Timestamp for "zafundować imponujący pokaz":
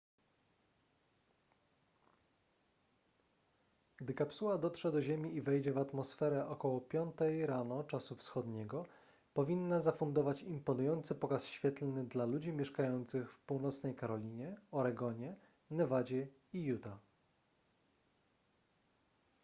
9.81-11.45